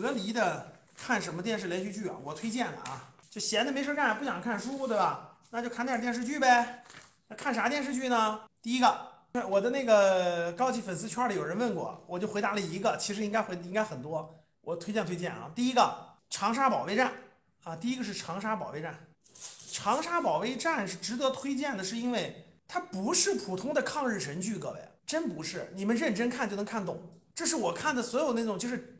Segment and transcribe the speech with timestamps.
[0.00, 2.16] 隔离的看什么电视连续剧啊？
[2.22, 5.38] 我推荐的啊，就闲的没事干，不想看书，对吧？
[5.50, 6.84] 那就看点电视剧呗。
[7.28, 8.40] 那看啥电视剧呢？
[8.60, 9.08] 第一个，
[9.48, 14.38] 我的那个高级粉丝圈里有人问过，我就回答了一个，其实应该回应该很多。
[14.60, 15.80] 我推荐推荐啊，第一个
[16.28, 17.12] 《长沙保卫战》
[17.70, 18.94] 啊，第一个是《长沙保卫战》。
[19.74, 27.00] 《长沙保卫战》是值得推荐的，是因为它不是普通的抗日神剧，各位真不是，你们认真看就能看懂。
[27.34, 28.92] 这是我看的所有那种就是。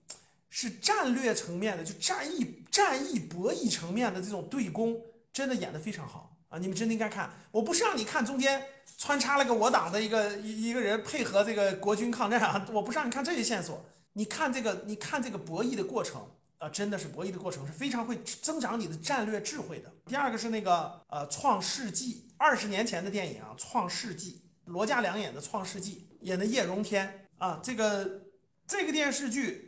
[0.59, 4.99] 是战略层面的，就战役、战役博弈层面的这种对攻，
[5.31, 6.59] 真的演得非常好啊！
[6.59, 7.31] 你们真的应该看。
[7.51, 8.65] 我不是让你看中间
[8.97, 13.85] 穿插了个我党的一个一一个人配合这个国军抗战啊，我不是让你看这些线索。
[14.15, 19.93] 你看这个，你看这个博弈的过程啊，真的是博弈的过程是非常会增长你的战略智慧的。
[20.07, 24.31] 第二个是那个呃《创世纪》，二十年前的电影啊，《创世纪》，
[24.65, 28.23] 罗家良演的《创世纪》，演的叶荣添啊，这个
[28.67, 29.66] 这个电视剧。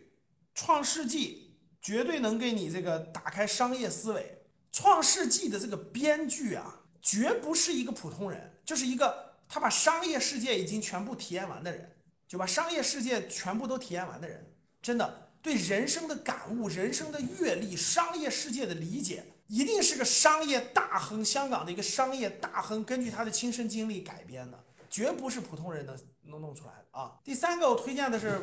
[0.59, 4.43] 创世纪绝对能给你这个打开商业思维。
[4.73, 24.59] 创世纪的这个编剧啊，绝不是一个普通人，就是一个他把商业世界已经全部体验完的人，就把商业世界全部都体验完的人，真的对人生的感悟、人生的阅历、商业世界的理解，一定是个商业大亨，香港的一个商业大亨，根据他的亲身经历改编的，
[24.91, 27.17] 绝不是普通人能能弄出来的啊。
[27.23, 28.33] 第三个我推荐的是《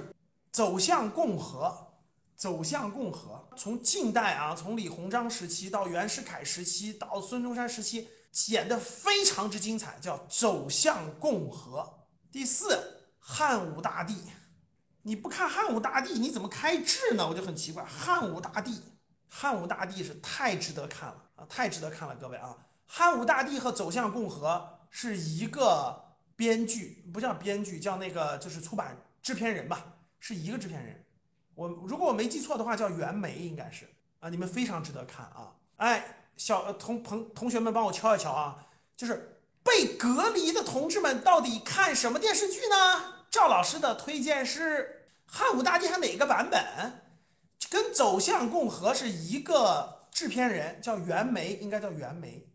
[0.50, 1.90] 走向共和》。
[2.36, 8.08] 走向共和，从近代啊，从李鸿章时期到袁世凯时期到孙中山时期，
[8.48, 12.08] 演得非常之精彩，叫走向共和。
[12.32, 14.18] 第四，汉武大帝，
[15.04, 17.28] 你不看汉武大帝，你怎么开智呢？
[17.28, 17.84] 我就很奇怪。
[17.86, 18.82] 汉武大帝，
[19.30, 31.06] 汉武大帝是太值得看了啊，太值得看了，各位啊，汉武大帝和走向共和是一个编剧，不叫编剧，叫那个就是出版制片人吧，是一个制片人。
[31.56, 33.88] 我如果我没记错的话，叫袁枚，应该是
[34.20, 35.56] 啊，你们非常值得看啊！
[35.78, 43.26] 哎，小同朋同学们帮我敲一敲啊，就是被隔离的同志们到底看什么电视剧呢？
[43.32, 47.02] 赵老师的推荐是汉武大帝，还哪个版本？
[47.70, 52.48] 跟走向共和是一个制片人，叫袁枚，应该叫袁枚。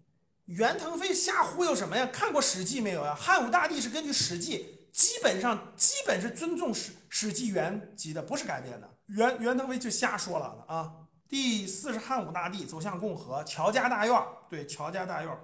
[0.45, 2.07] 袁腾飞瞎忽悠什么呀？
[2.13, 3.15] 看过《史记》没有呀？
[3.15, 4.59] 汉武大帝是根据《史记》。
[4.93, 8.91] 基本上基本是尊重史史记原籍的，不是改编的。
[9.09, 10.91] 袁袁腾飞就瞎说了啊！
[11.29, 15.39] 第四是汉武大帝走向共和，乔家大院儿，对，乔家大院儿，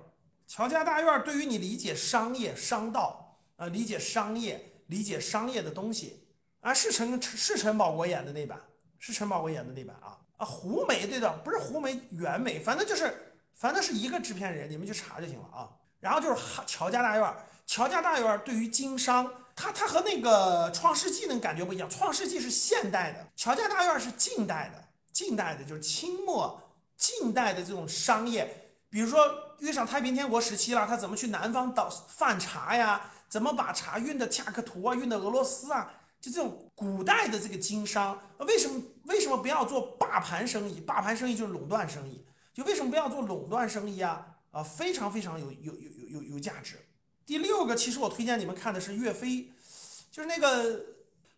[0.47, 6.27] 乔家大院儿对于你理解商业商道啊，理解商业理解商业的东西
[6.61, 8.59] 啊，是陈是陈宝国演的那版，
[8.99, 15.69] 是陈宝国演的那版啊啊，胡梅对的，不是胡梅，袁梅，反正就是反正是一个制片人，你们去查就行了啊。
[16.01, 17.37] 然后就是乔家大院儿。
[17.67, 21.89] 乔家大院儿对于经商，它它和那个创世纪那感觉不一样。
[21.91, 24.85] 创世纪是现代的，乔家大院是近代的。
[25.11, 26.61] 近代的就是清末
[26.97, 29.19] 近代的这种商业，比如说
[29.61, 33.11] 遇上太平天国时期了，他怎么去南方倒贩茶呀？
[33.29, 35.91] 怎么把茶运到恰克图啊，运到俄罗斯啊？
[36.21, 40.81] 就这种古代的这个经商，为什么为什么不要做霸盘生意？
[40.81, 44.27] 霸盘生意就是垄断生意，就为什么不要做垄断生意啊？
[44.51, 46.77] 啊，非常非常有有有有有有价值。
[47.27, 49.51] 第六个，其实我推荐你们看的是岳飞，
[50.13, 50.81] 就是那个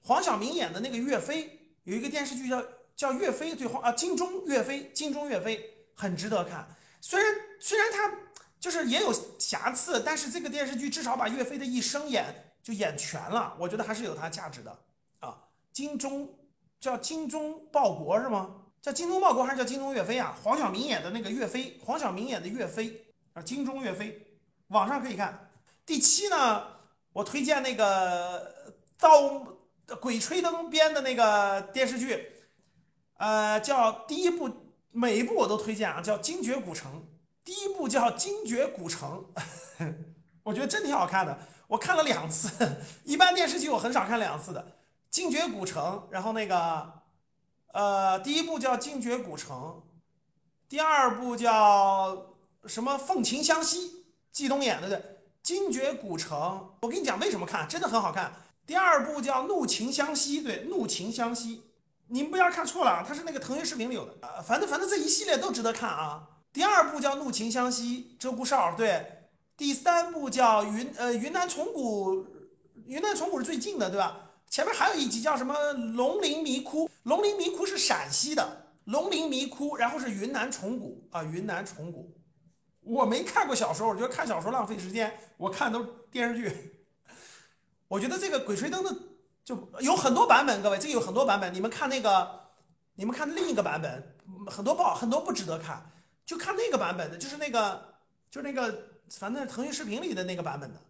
[0.02, 2.62] 黄晓明演的那个岳飞，有一个电视剧叫
[2.94, 6.76] 叫岳飞对黄啊金钟岳飞，金钟岳飞很值得看。
[7.00, 8.12] 虽然虽然他
[8.60, 14.78] 就是也有瑕疵，但是这个电视剧至少把岳飞的一生演就演全了，我觉得还是有它价值的
[15.20, 15.38] 啊。
[15.72, 16.28] 金钟
[16.78, 18.56] 叫精忠报国是吗？
[18.82, 20.36] 叫精忠报国还是叫精忠岳飞啊？
[20.42, 24.36] 黄晓明演的那个岳飞，黄晓明演的岳飞啊，金钟岳飞，
[24.68, 25.47] 网上可以看。
[25.88, 26.66] 第七呢，
[27.14, 29.56] 我推荐那个刀
[30.02, 32.30] 鬼吹灯编的那个电视剧，
[33.16, 34.50] 呃，叫第一部，
[34.90, 36.92] 每一部我都推荐啊，叫《精绝古城》。
[37.42, 39.24] 第一部叫《精绝古城》，
[40.44, 41.38] 我觉得真挺好看的，
[41.68, 42.50] 我看了两次。
[43.04, 44.60] 一般电视剧我很少看两次的，
[45.08, 46.06] 《精绝古城》。
[46.12, 46.92] 然后那个，
[47.72, 49.56] 呃，第一部叫《精绝古城》，
[50.68, 52.36] 第二部叫
[52.66, 53.88] 什么《凤琴湘西》，
[54.30, 55.17] 季东演的对。
[55.48, 58.30] 精绝古城，我跟你讲为什么看，真的很好看。
[58.66, 61.56] 第二部叫《怒晴湘西》，对，《怒晴湘西》，
[62.08, 64.12] 你们不要看错了，它是那个腾讯视频里有的。
[64.20, 66.28] 呃，反正反正这一系列都值得看啊。
[66.52, 69.30] 第二部叫《怒晴湘西》，鹧鸪哨，对。
[69.56, 72.26] 第三部叫云呃云南虫谷，
[72.84, 74.18] 云南虫谷是最近的，对吧？
[74.50, 75.54] 前面还有一集叫什么
[75.94, 82.12] 《龙陵迷窟》，龙陵迷窟是陕西的，龙陵迷窟，然后是云南虫谷啊，云南虫谷。
[82.88, 85.12] 我没看过小说，我觉得看小说浪费时间。
[85.36, 86.86] 我看都是电视剧。
[87.86, 88.96] 我觉得这个《鬼吹灯》的
[89.44, 91.52] 就有很多版本，各位，这个有很多版本。
[91.52, 92.48] 你们看那个
[92.94, 95.84] 你们看另一个版本，很多不好，很多不值得看，
[96.24, 97.94] 就看那个版本的，就是那个，
[98.30, 98.74] 就那个，
[99.10, 100.80] 反正腾讯视频里的那个版本的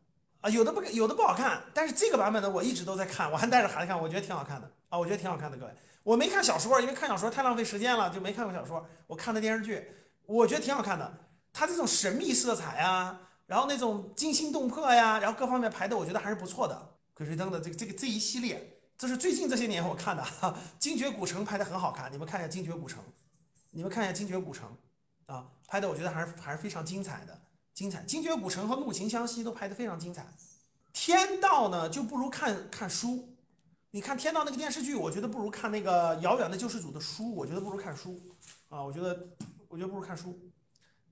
[0.41, 5.73] 啊，有的不有的不好看，但是这个版本的我一直都在看，我还带着孩子看，我觉得挺好看的啊，我觉得挺好看的，各位，
[6.05, 9.87] 我没看小说，因为看小说太浪费时间了，就没看过小说，我看的电视剧，
[10.27, 11.13] 我觉得挺好看的，
[11.53, 16.95] 它这种神秘色彩啊，然后那种惊心动魄呀，然后各方面排的，我觉得还是不错的。
[17.15, 23.03] 鬼吹灯的这个这个这一系列，这是最近这些年我看的，哈， 精绝古城拍的很好看，你们看一下精绝古城，
[23.71, 24.69] 你们看一下精绝古城，
[25.27, 27.37] 啊，拍的我觉得还是还是非常精彩的，
[27.75, 28.03] 精彩。
[28.05, 30.25] 精绝古城和怒晴湘西都拍的非常精彩。
[30.93, 33.29] 天道呢就不如看看书，
[33.91, 38.21] 你看天道那个电视剧，我觉得不如看那个遥远的救世主的书，我觉得不如看书，
[38.69, 39.29] 啊，我觉得
[39.69, 40.39] 我觉得不如看书，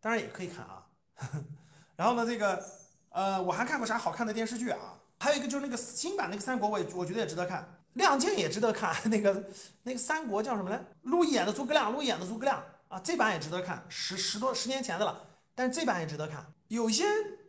[0.00, 0.86] 当然也可以看啊。
[1.96, 2.62] 然后呢，这个
[3.10, 4.94] 呃，我还看过啥好看的电视剧啊？
[5.18, 7.62] 还有一个就是那个新版那个三国，我也我觉得也值得看，
[7.94, 8.94] 《亮剑》也值得看。
[9.08, 9.44] 那个
[9.82, 10.78] 那个三国叫什么来？
[11.02, 15.18] 陆毅演的诸葛亮，陆毅演的诸葛亮啊，这版也值得看，十十多十年前的了，
[15.54, 16.44] 但是这版也值得看。
[16.68, 17.04] 有些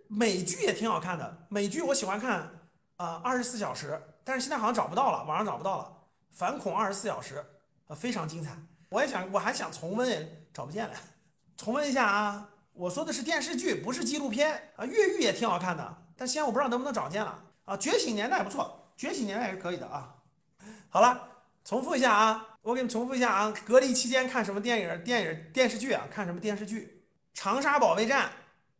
[0.08, 2.50] 美剧也挺好看的，美剧我喜欢看
[2.96, 3.92] 啊，《二十四小时》，
[4.24, 5.84] 但是现在好像找不到了，网上找不到了，
[6.38, 7.36] 《反恐二十四小时》
[7.92, 8.56] 啊，非常精彩。
[8.90, 10.96] 我也想，我还想重温，也找不见了，
[11.58, 12.50] 重温一下啊。
[12.74, 14.86] 我说的是电视剧，不是纪录片啊。
[14.86, 17.44] 越狱也挺好看的，但现在我不知道能不能找见了。
[17.66, 20.16] 啊，觉醒年代不错，觉醒年代也是可以的啊。
[20.90, 21.28] 好了，
[21.66, 23.54] 重复一下啊，我给你重复一下啊。
[23.66, 26.08] 隔离期间看什么电影、电影、电视剧啊？
[26.10, 27.04] 看什么电视剧？
[27.34, 28.32] 长沙保卫战、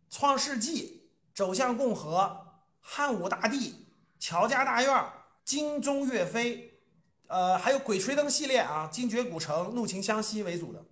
[0.10, 2.46] 创世纪、走向共和、
[2.80, 3.88] 汉武大帝、
[4.20, 5.06] 乔家大院、
[5.44, 6.80] 金钟岳飞，
[7.28, 10.86] 呃，还有鬼吹灯系列啊，精绝古城、怒晴湘西为主的，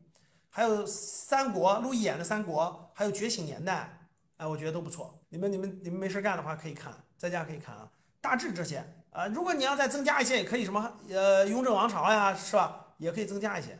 [0.55, 4.07] 还有三国，陆毅演的三国，还有觉醒年代，
[4.37, 5.13] 哎，我觉得都不错。
[5.27, 6.93] 你们、你们、你们没事干的话可以看。
[7.17, 7.91] 在家可以看啊，
[8.21, 9.27] 大致这些啊。
[9.27, 12.93] 如果你要再增加一些，也可以什么呃，雍正王朝呀，是吧？
[12.99, 13.77] 也可以增加一些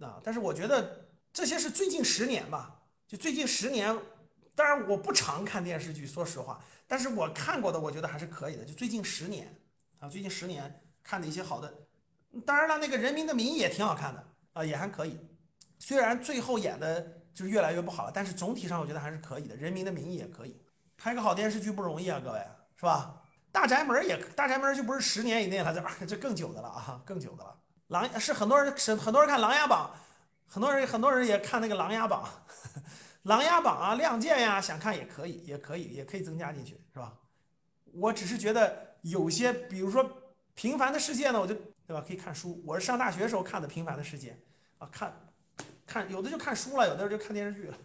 [0.00, 0.20] 啊。
[0.22, 3.98] 但是我觉得这些是最近十年吧，就最近十年。
[4.54, 8.64] 当然我不常看电视剧，说实话，但是我看过的，我觉得还是可以的。
[8.66, 9.50] 就最近十年
[10.00, 11.72] 啊，最近十年看的一些好的。
[12.44, 15.18] 当然了，那个《人民的名义》也挺好看的啊，也还可以。
[15.80, 17.00] 虽然最后演的
[17.34, 20.62] 就是越来越不好了，但是总体上我觉得还是可以的，《人民的名义》也可以。
[20.96, 22.40] 拍个好电视剧不容易啊，各位。
[22.76, 23.22] 是吧？
[23.52, 27.54] 大宅门也大宅门就不是十年以内了，这这更久的了啊，更久的了。
[27.88, 29.90] 琅是很多人是很多人看《琅琊榜》，
[30.46, 32.26] 很多人很多人也看那个《琅琊榜》，
[33.24, 37.12] 《琅琊榜》啊，《亮剑》呀，想看也可以，也可以，也可以增加进去，是吧？
[37.92, 40.02] 我只是觉得有些，比如说
[40.54, 41.54] 《平凡的世界》呢，我就
[41.86, 42.02] 对吧？
[42.06, 42.62] 可以看书。
[42.64, 44.30] 我是上大学时候看的《平凡的世界》，
[44.78, 45.12] 啊，看
[45.90, 47.76] 看有的就看书了，有的就看电视剧了。